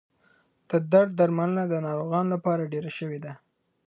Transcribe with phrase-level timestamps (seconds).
[0.69, 3.33] د درد درملنه د ناروغانو لپاره ډېره شوې ده.